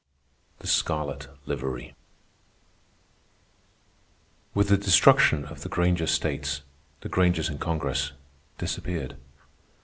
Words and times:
THE 0.57 0.65
SCARLET 0.65 1.27
LIVERY 1.45 1.93
With 4.55 4.69
the 4.69 4.75
destruction 4.75 5.45
of 5.45 5.61
the 5.61 5.69
Granger 5.69 6.07
states, 6.07 6.63
the 7.01 7.07
Grangers 7.07 7.49
in 7.51 7.59
Congress 7.59 8.13
disappeared. 8.57 9.15